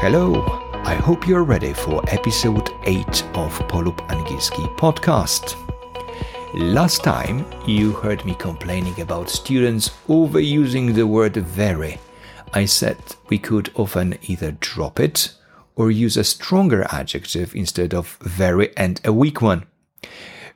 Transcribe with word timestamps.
Hello, 0.00 0.44
I 0.84 0.94
hope 0.94 1.26
you're 1.26 1.42
ready 1.42 1.72
for 1.72 2.02
episode 2.08 2.70
8 2.84 3.06
of 3.34 3.58
PoLoop 3.66 3.96
Angielski 4.08 4.76
podcast. 4.76 5.56
Last 6.52 7.02
time 7.02 7.46
you 7.66 7.92
heard 7.92 8.22
me 8.26 8.34
complaining 8.34 9.00
about 9.00 9.30
students 9.30 9.88
overusing 10.06 10.94
the 10.94 11.06
word 11.06 11.36
very. 11.36 11.98
I 12.52 12.66
said 12.66 12.98
we 13.30 13.38
could 13.38 13.72
often 13.74 14.18
either 14.22 14.52
drop 14.60 15.00
it 15.00 15.32
or 15.76 15.90
use 15.90 16.18
a 16.18 16.24
stronger 16.24 16.86
adjective 16.90 17.54
instead 17.56 17.94
of 17.94 18.18
very 18.20 18.76
and 18.76 19.00
a 19.02 19.14
weak 19.14 19.40
one. 19.40 19.64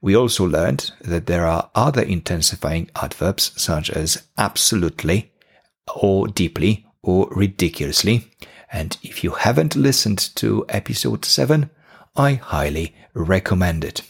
We 0.00 0.16
also 0.16 0.46
learned 0.46 0.92
that 1.02 1.26
there 1.26 1.46
are 1.46 1.70
other 1.74 2.02
intensifying 2.02 2.90
adverbs 2.96 3.52
such 3.60 3.90
as 3.90 4.26
absolutely 4.38 5.30
or 5.94 6.26
deeply 6.26 6.86
or 7.02 7.28
ridiculously 7.30 8.30
and 8.72 8.96
if 9.02 9.22
you 9.22 9.32
haven't 9.32 9.76
listened 9.76 10.18
to 10.36 10.64
episode 10.68 11.24
7, 11.24 11.70
I 12.16 12.34
highly 12.34 12.94
recommend 13.14 13.84
it. 13.84 14.02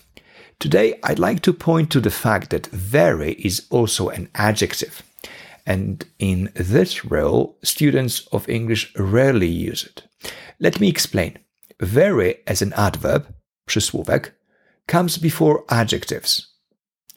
Today, 0.58 0.98
I'd 1.02 1.18
like 1.18 1.40
to 1.42 1.52
point 1.52 1.90
to 1.90 2.00
the 2.00 2.10
fact 2.10 2.50
that 2.50 2.66
very 2.68 3.32
is 3.32 3.66
also 3.70 4.08
an 4.08 4.30
adjective. 4.34 5.02
And 5.66 6.04
in 6.18 6.50
this 6.54 7.04
role, 7.04 7.58
students 7.62 8.26
of 8.32 8.48
English 8.48 8.94
rarely 8.96 9.48
use 9.48 9.84
it. 9.84 10.04
Let 10.58 10.80
me 10.80 10.88
explain. 10.88 11.38
Very 11.80 12.36
as 12.46 12.62
an 12.62 12.72
adverb, 12.72 13.26
przysłówek, 13.66 14.32
comes 14.86 15.18
before 15.18 15.64
adjectives. 15.68 16.46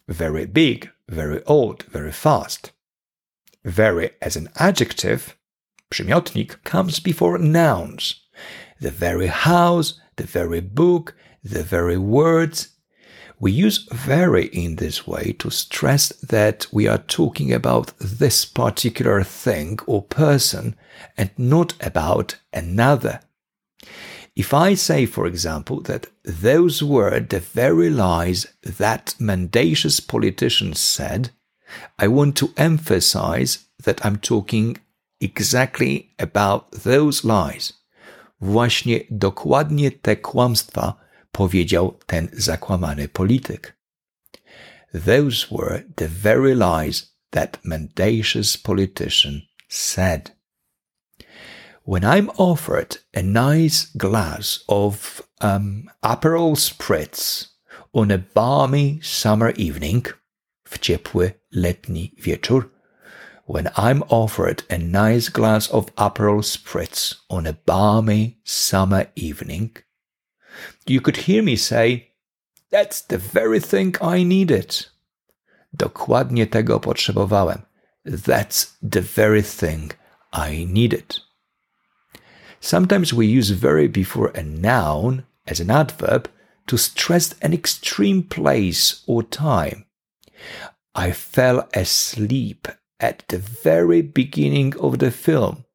Very 0.08 0.46
big, 0.46 0.90
very 1.08 1.44
old, 1.46 1.84
very 1.84 2.12
fast. 2.12 2.72
Very 3.64 4.12
as 4.22 4.36
an 4.36 4.50
adjective 4.56 5.36
Przymiotnik 5.92 6.64
comes 6.64 7.00
before 7.00 7.38
nouns. 7.40 8.22
The 8.80 8.92
very 8.92 9.28
house, 9.28 10.00
the 10.16 10.26
very 10.26 10.62
book, 10.62 11.16
the 11.44 11.64
very 11.64 11.98
words. 11.98 12.70
We 13.40 13.52
use 13.52 13.88
very 13.92 14.48
in 14.48 14.76
this 14.76 15.08
way 15.08 15.34
to 15.40 15.50
stress 15.50 16.10
that 16.22 16.68
we 16.72 16.88
are 16.88 16.98
talking 16.98 17.54
about 17.54 17.94
this 18.00 18.46
particular 18.46 19.24
thing 19.24 19.80
or 19.88 20.04
person 20.04 20.76
and 21.18 21.32
not 21.38 21.74
about 21.80 22.36
another. 22.54 23.22
If 24.36 24.54
I 24.54 24.76
say, 24.76 25.06
for 25.06 25.26
example, 25.26 25.82
that 25.82 26.08
those 26.24 26.84
were 26.84 27.20
the 27.20 27.40
very 27.40 27.90
lies 27.90 28.46
that 28.62 29.16
mendacious 29.20 30.00
politicians 30.00 30.80
said, 30.80 31.32
I 31.98 32.08
want 32.08 32.36
to 32.38 32.54
emphasize 32.58 33.66
that 33.84 34.06
I'm 34.06 34.18
talking 34.18 34.78
exactly 35.22 36.14
about 36.18 36.72
those 36.84 37.24
lies. 37.24 37.74
Właśnie 38.42 39.00
dokładnie 39.12 39.92
te 39.92 40.16
kłamstwa 40.16 40.94
powiedział 41.32 41.98
ten 42.06 42.30
zakłamany 42.34 43.08
polityk. 43.08 43.78
Those 44.94 45.48
were 45.52 45.84
the 45.96 46.08
very 46.08 46.56
lies 46.56 47.16
that 47.32 47.60
mendacious 47.64 48.58
politician 48.58 49.42
said. 49.68 50.32
When 51.86 52.04
I'm 52.04 52.30
offered 52.38 52.98
a 53.16 53.22
nice 53.22 53.88
glass 53.96 54.64
of 54.68 55.22
um, 55.42 55.90
Aperol 56.02 56.56
Spritz 56.56 57.48
on 57.94 58.12
a 58.12 58.18
balmy 58.18 59.00
summer 59.02 59.54
evening, 59.58 60.18
w 60.64 60.80
ciepły 60.80 61.32
letni 61.52 62.16
wieczór, 62.18 62.70
when 63.50 63.68
I'm 63.76 64.04
offered 64.10 64.62
a 64.70 64.78
nice 64.78 65.28
glass 65.28 65.68
of 65.72 65.94
Aperol 65.96 66.44
Spritz 66.44 67.16
on 67.32 67.48
a 67.48 67.54
balmy 67.54 68.38
summer 68.44 69.08
evening, 69.16 69.76
you 70.86 71.02
could 71.02 71.18
hear 71.26 71.42
me 71.42 71.56
say, 71.56 72.12
That's 72.70 73.02
the 73.02 73.18
very 73.18 73.60
thing 73.60 73.96
I 74.02 74.22
needed. 74.24 74.86
Dokładnie 75.76 76.46
tego 76.46 76.80
potrzebowałem. 76.80 77.64
That's 78.06 78.78
the 78.84 79.02
very 79.02 79.42
thing 79.42 79.94
I 80.32 80.66
needed. 80.66 81.18
Sometimes 82.60 83.12
we 83.14 83.26
use 83.26 83.50
very 83.50 83.88
before 83.88 84.32
a 84.36 84.44
noun 84.44 85.24
as 85.48 85.60
an 85.60 85.72
adverb 85.72 86.30
to 86.68 86.78
stress 86.78 87.34
an 87.42 87.54
extreme 87.54 88.22
place 88.22 89.02
or 89.08 89.24
time. 89.24 89.86
I 90.94 91.12
fell 91.12 91.68
asleep 91.74 92.68
at 93.00 93.28
the 93.28 93.38
very 93.38 94.02
beginning 94.02 94.76
of 94.78 95.00
the 95.00 95.12
film 95.12 95.66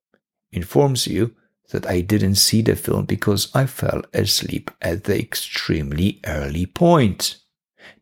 informs 0.53 1.07
you 1.07 1.35
that 1.71 1.87
I 1.87 2.01
didn't 2.03 2.37
see 2.37 2.63
the 2.63 2.77
film 2.77 3.07
because 3.07 3.49
I 3.55 3.67
fell 3.67 4.03
asleep 4.13 4.71
at 4.83 5.05
the 5.05 5.19
extremely 5.19 6.21
early 6.27 6.67
point. 6.67 7.37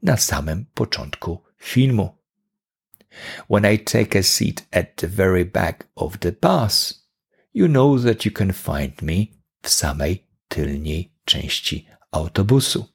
Na 0.02 0.16
samym 0.16 0.66
początku 0.74 1.42
filmu. 1.58 2.14
When 3.48 3.64
I 3.64 3.76
take 3.76 4.14
a 4.14 4.22
seat 4.22 4.66
at 4.72 4.96
the 4.96 5.06
very 5.06 5.44
back 5.44 5.86
of 5.96 6.20
the 6.20 6.32
bus, 6.32 7.02
you 7.52 7.68
know 7.68 7.98
that 7.98 8.24
you 8.24 8.30
can 8.30 8.52
find 8.52 9.00
me 9.02 9.32
w 9.62 9.68
samej 9.68 10.26
tylniej 10.48 11.12
części 11.24 11.86
autobusu. 12.10 12.88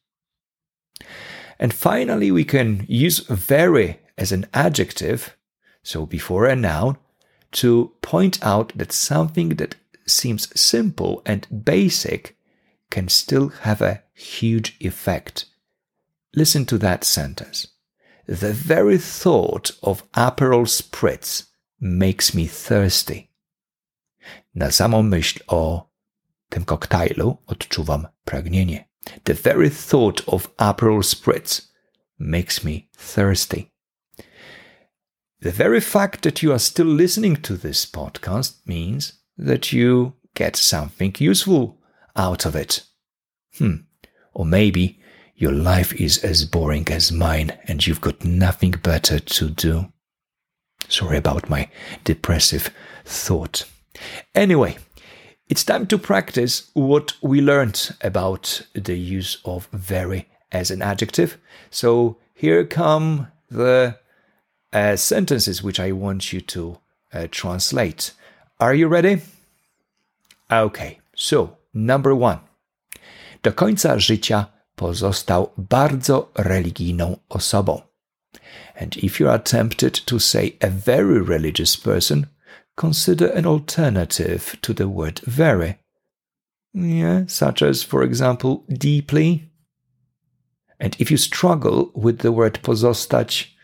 And 1.59 1.73
finally, 1.73 2.31
we 2.31 2.44
can 2.44 2.85
use 2.88 3.23
very 3.29 3.99
as 4.17 4.31
an 4.31 4.45
adjective 4.53 5.36
so 5.87 6.05
before 6.05 6.45
a 6.45 6.55
noun, 6.55 6.97
to 7.53 7.93
point 8.01 8.45
out 8.45 8.73
that 8.75 8.91
something 8.91 9.55
that 9.55 9.75
seems 10.05 10.49
simple 10.59 11.21
and 11.25 11.47
basic 11.63 12.35
can 12.91 13.07
still 13.07 13.47
have 13.61 13.81
a 13.81 14.03
huge 14.13 14.75
effect. 14.81 15.45
Listen 16.35 16.65
to 16.65 16.77
that 16.77 17.05
sentence. 17.05 17.67
The 18.25 18.51
very 18.51 18.97
thought 18.97 19.71
of 19.81 20.03
Aperol 20.11 20.67
Spritz 20.67 21.47
makes 21.79 22.33
me 22.33 22.47
thirsty. 22.47 23.29
Na 24.53 24.67
samą 24.67 25.03
myśl 25.03 25.39
o 25.47 25.87
tym 26.49 26.65
koktajlu 26.65 27.37
odczuwam 27.47 28.07
pragnienie. 28.25 28.85
The 29.23 29.33
very 29.33 29.69
thought 29.69 30.21
of 30.27 30.53
Aperol 30.57 31.03
Spritz 31.03 31.69
makes 32.19 32.63
me 32.63 32.89
thirsty. 32.97 33.71
The 35.39 35.51
very 35.51 35.79
fact 35.79 36.23
that 36.23 36.41
you 36.41 36.51
are 36.51 36.59
still 36.59 36.87
listening 36.87 37.35
to 37.37 37.57
this 37.57 37.85
podcast 37.85 38.55
means 38.65 39.13
that 39.37 39.71
you 39.71 40.13
get 40.33 40.55
something 40.55 41.15
useful 41.19 41.77
out 42.15 42.45
of 42.45 42.55
it. 42.55 42.83
Hmm. 43.57 43.75
Or 44.33 44.45
maybe 44.45 44.99
your 45.35 45.51
life 45.51 45.93
is 45.93 46.23
as 46.23 46.43
boring 46.43 46.87
as 46.89 47.11
mine 47.11 47.55
and 47.67 47.85
you've 47.85 48.01
got 48.01 48.25
nothing 48.25 48.71
better 48.71 49.19
to 49.19 49.49
do. 49.49 49.91
Sorry 50.89 51.17
about 51.17 51.49
my 51.49 51.69
depressive 52.03 52.71
thought. 53.05 53.65
Anyway, 54.33 54.77
it's 55.49 55.63
time 55.63 55.85
to 55.87 55.99
practice 55.99 56.71
what 56.73 57.13
we 57.21 57.41
learned 57.41 57.95
about 58.01 58.61
the 58.73 58.97
use 58.97 59.37
of 59.45 59.67
very 59.71 60.27
as 60.51 60.71
an 60.71 60.81
adjective. 60.81 61.37
So 61.69 62.17
here 62.33 62.65
come 62.65 63.27
the 63.49 63.97
uh, 64.73 64.95
sentences 64.95 65.63
which 65.63 65.79
I 65.79 65.91
want 65.91 66.33
you 66.33 66.41
to 66.41 66.78
uh, 67.13 67.28
translate. 67.31 68.11
Are 68.59 68.73
you 68.73 68.88
ready? 68.88 69.22
Okay, 70.51 71.00
so 71.16 71.57
number 71.73 72.13
one. 72.13 72.39
Do 73.44 73.51
końca 73.51 74.00
życia 74.00 74.45
pozostał 74.75 75.51
bardzo 75.57 76.31
religijną 76.35 77.17
osobą. 77.29 77.81
And 78.75 78.97
if 78.97 79.19
you 79.19 79.29
are 79.29 79.39
tempted 79.39 80.06
to 80.06 80.19
say 80.19 80.57
a 80.61 80.69
very 80.69 81.19
religious 81.19 81.77
person, 81.77 82.27
consider 82.75 83.31
an 83.38 83.45
alternative 83.45 84.56
to 84.61 84.73
the 84.73 84.88
word 84.88 85.22
very. 85.27 85.75
Yeah, 86.74 87.25
such 87.27 87.63
as, 87.63 87.83
for 87.83 88.03
example, 88.03 88.63
deeply. 88.69 89.50
And 90.80 90.95
if 91.00 91.09
you 91.09 91.18
struggle 91.18 91.91
with 91.95 92.19
the 92.19 92.31
word 92.31 92.59
pozostać, 92.62 93.56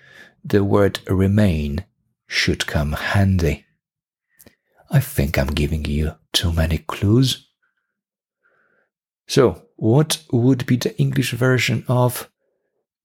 the 0.44 0.64
word 0.64 1.00
remain 1.08 1.86
should 2.28 2.68
come 2.68 2.94
handy. 2.94 3.66
I 4.92 5.00
think 5.00 5.38
I'm 5.38 5.48
giving 5.48 5.86
you 5.86 6.14
too 6.34 6.52
many 6.52 6.80
clues. 6.80 7.48
So, 9.28 9.64
what 9.78 10.22
would 10.32 10.66
be 10.66 10.78
the 10.78 10.96
English 10.98 11.32
version 11.32 11.84
of 11.88 12.30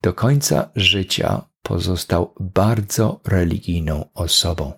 do 0.02 0.12
końca 0.12 0.70
życia 0.76 1.48
pozostał 1.62 2.34
bardzo 2.40 3.20
religijną 3.24 4.12
osobą? 4.14 4.72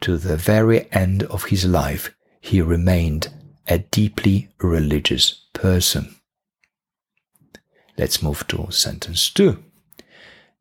To 0.00 0.18
the 0.18 0.36
very 0.36 0.86
end 0.90 1.22
of 1.22 1.44
his 1.44 1.64
life, 1.64 2.10
he 2.40 2.62
remained 2.62 3.30
a 3.66 3.78
deeply 3.78 4.48
religious 4.58 5.45
person. 5.66 6.04
Let's 7.98 8.22
move 8.22 8.46
to 8.48 8.70
sentence 8.70 9.32
two. 9.34 9.56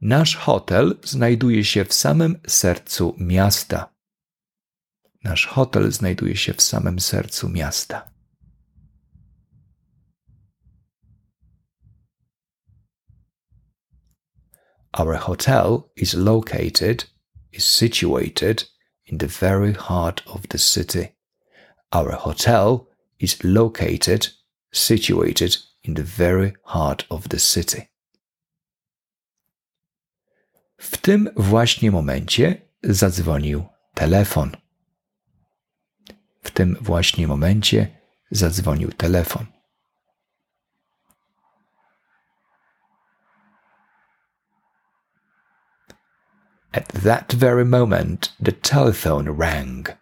Nasz 0.02 0.36
hotel 0.36 0.94
znajduje 1.04 1.66
się 1.66 1.86
w 1.86 1.94
samym 1.94 2.40
sercu 2.48 3.16
miasta. 3.18 3.94
Nasz 5.24 5.48
hotel 5.48 5.92
znajduje 5.92 6.36
się 6.36 6.54
w 6.54 6.62
samym 6.62 7.00
sercu 7.00 7.50
miasta. 7.50 8.10
Our 15.00 15.18
hotel 15.18 15.84
is 15.96 16.14
located, 16.14 17.06
is 17.52 17.66
situated 17.66 18.66
in 19.06 19.18
the 19.18 19.28
very 19.28 19.74
heart 19.74 20.24
of 20.26 20.48
the 20.48 20.60
city. 20.60 21.08
Our 21.92 22.12
hotel 22.12 22.88
is 23.20 23.44
located, 23.44 24.45
situated 24.72 25.58
in 25.84 25.94
the 25.94 26.04
very 26.04 26.54
heart 26.64 27.06
of 27.10 27.28
the 27.28 27.40
city. 27.40 27.88
W 30.78 30.98
tym 30.98 31.30
właśnie 31.36 31.92
momencie 31.92 32.62
zadzwonił 32.84 33.66
telefon. 33.94 34.58
W 36.44 36.52
tym 36.52 36.78
właśnie 36.82 37.28
momencie 37.28 38.02
zadzwonił 38.32 38.92
telefon. 38.92 39.46
At 46.72 46.88
that 47.04 47.34
very 47.34 47.66
moment, 47.66 48.34
the 48.44 48.52
telephone 48.52 49.38
rang. 49.38 49.98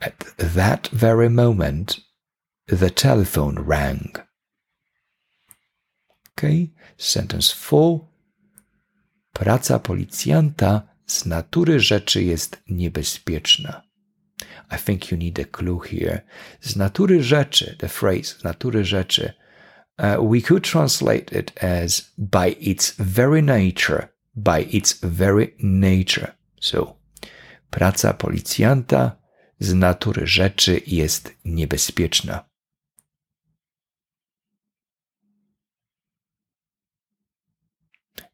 At 0.00 0.18
that 0.36 0.88
very 0.92 1.30
moment, 1.30 2.00
the 2.66 2.90
telephone 2.90 3.56
rang. 3.56 4.12
Okay, 6.38 6.70
sentence 6.96 7.50
4. 7.50 8.08
Praca 9.32 9.78
policjanta 9.78 10.82
z 11.06 11.26
natury 11.26 11.80
rzeczy 11.80 12.22
jest 12.22 12.62
niebezpieczna. 12.68 13.82
I 14.70 14.78
think 14.78 15.10
you 15.10 15.18
need 15.18 15.38
a 15.38 15.44
clue 15.44 15.80
here. 15.80 16.22
Z 16.60 16.76
natury 16.76 17.22
rzeczy, 17.22 17.76
the 17.78 17.88
phrase 17.88 18.24
z 18.24 18.44
natury 18.44 18.84
rzeczy, 18.84 19.32
uh, 19.98 20.30
we 20.30 20.40
could 20.40 20.64
translate 20.64 21.32
it 21.32 21.64
as 21.64 22.12
by 22.18 22.48
its 22.60 22.94
very 22.98 23.42
nature, 23.42 24.08
by 24.34 24.62
its 24.62 25.00
very 25.02 25.54
nature. 25.58 26.32
So, 26.60 26.96
praca 27.70 28.14
policjanta 28.14 29.16
z 29.58 29.74
natury 29.74 30.26
rzeczy 30.26 30.80
jest 30.86 31.34
niebezpieczna. 31.44 32.51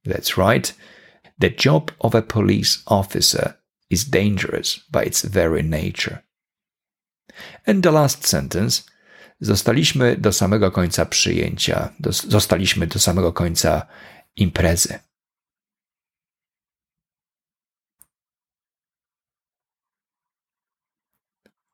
That's 0.09 0.39
right. 0.39 0.73
The 1.39 1.51
job 1.51 1.93
of 2.01 2.15
a 2.15 2.23
police 2.23 2.83
officer 2.87 3.57
is 3.91 4.05
dangerous 4.05 4.81
by 4.91 5.05
its 5.05 5.23
very 5.23 5.63
nature. 5.63 6.23
And 7.67 7.83
the 7.83 7.93
last 7.93 8.27
sentence. 8.27 8.83
Zostaliśmy 9.41 10.17
do 10.17 10.33
samego 10.33 10.71
końca 10.71 11.07
przyjęcia, 11.07 11.93
do, 12.01 12.13
zostaliśmy 12.13 12.87
do 12.87 12.99
samego 12.99 13.33
końca 13.33 13.87
imprezy. 14.37 14.99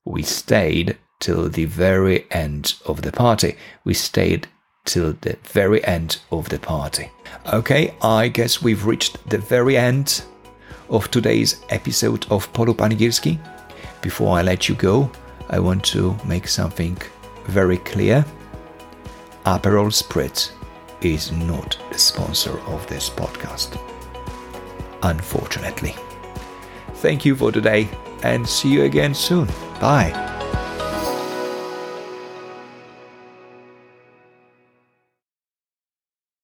We 0.06 0.22
stayed 0.22 0.98
till 1.18 1.50
the 1.50 1.66
very 1.66 2.26
end 2.30 2.76
of 2.84 3.00
the 3.00 3.12
party. 3.12 3.56
We 3.86 3.94
stayed 3.94 4.46
till 4.84 5.14
the 5.20 5.36
very 5.44 5.84
end 5.84 6.18
of 6.30 6.48
the 6.48 6.58
party. 6.58 7.10
Okay, 7.52 7.94
I 8.02 8.28
guess 8.28 8.62
we've 8.62 8.86
reached 8.86 9.28
the 9.28 9.38
very 9.38 9.76
end 9.76 10.24
of 10.88 11.10
today's 11.10 11.64
episode 11.70 12.26
of 12.30 12.52
PoLoop 12.52 12.76
Angielski. 12.76 13.38
Before 14.00 14.36
I 14.38 14.42
let 14.42 14.68
you 14.68 14.74
go, 14.74 15.10
I 15.48 15.58
want 15.58 15.84
to 15.86 16.16
make 16.24 16.48
something 16.48 16.96
very 17.46 17.78
clear. 17.78 18.24
Aperol 19.46 19.90
Spritz 19.92 20.52
is 21.00 21.32
not 21.32 21.78
the 21.90 21.98
sponsor 21.98 22.58
of 22.60 22.86
this 22.86 23.10
podcast. 23.10 23.78
Unfortunately. 25.02 25.94
Thank 26.94 27.24
you 27.24 27.36
for 27.36 27.52
today 27.52 27.88
and 28.22 28.48
see 28.48 28.72
you 28.72 28.84
again 28.84 29.14
soon. 29.14 29.46
Bye. 29.80 30.33